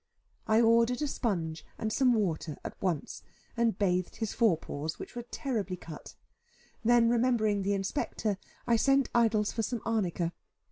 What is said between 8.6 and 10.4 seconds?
I sent Idols for some arnica.